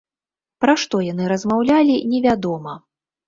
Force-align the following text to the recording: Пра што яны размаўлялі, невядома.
Пра 0.63 0.73
што 0.83 1.01
яны 1.07 1.27
размаўлялі, 1.33 1.99
невядома. 2.13 2.73